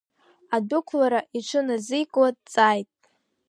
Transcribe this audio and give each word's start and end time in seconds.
Адәықәлара 0.55 1.19
иҽыназикуа 1.37 2.27
дҵааит. 2.35 2.89